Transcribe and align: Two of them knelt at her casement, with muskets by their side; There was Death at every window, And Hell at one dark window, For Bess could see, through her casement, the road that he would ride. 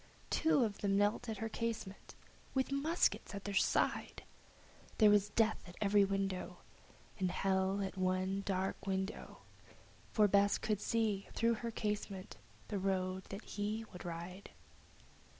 Two 0.31 0.63
of 0.63 0.79
them 0.79 0.97
knelt 0.97 1.29
at 1.29 1.37
her 1.37 1.47
casement, 1.47 2.15
with 2.55 2.71
muskets 2.71 3.33
by 3.33 3.39
their 3.43 3.53
side; 3.53 4.23
There 4.97 5.11
was 5.11 5.29
Death 5.29 5.61
at 5.67 5.77
every 5.79 6.03
window, 6.05 6.57
And 7.19 7.29
Hell 7.29 7.83
at 7.83 7.97
one 7.99 8.41
dark 8.43 8.87
window, 8.87 9.43
For 10.11 10.27
Bess 10.27 10.57
could 10.57 10.81
see, 10.81 11.27
through 11.33 11.53
her 11.53 11.69
casement, 11.69 12.37
the 12.69 12.79
road 12.79 13.25
that 13.25 13.43
he 13.43 13.85
would 13.93 14.03
ride. 14.03 14.49